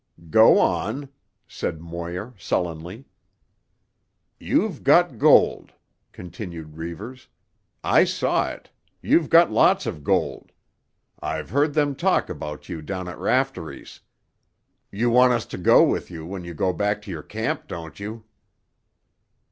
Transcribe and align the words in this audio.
"Go 0.31 0.57
on," 0.57 1.09
said 1.47 1.79
Moir 1.79 2.33
sullenly. 2.35 3.05
"You've 4.39 4.83
got 4.83 5.19
gold," 5.19 5.73
continued 6.11 6.75
Reivers. 6.75 7.27
"I 7.83 8.05
saw 8.05 8.49
it. 8.49 8.71
You've 9.03 9.29
got 9.29 9.51
lots 9.51 9.85
of 9.85 10.03
gold; 10.03 10.53
I've 11.19 11.51
heard 11.51 11.75
them 11.75 11.93
talk 11.95 12.29
about 12.29 12.67
you 12.67 12.81
down 12.81 13.07
at 13.07 13.19
Raftery's. 13.19 13.99
You 14.91 15.11
want 15.11 15.33
us 15.33 15.45
to 15.45 15.57
go 15.59 15.83
with 15.83 16.09
you 16.09 16.25
when 16.25 16.43
you 16.43 16.55
go 16.55 16.73
back 16.73 17.03
to 17.03 17.11
your 17.11 17.21
camp, 17.21 17.67
don't 17.67 17.99
you?" 17.99 18.23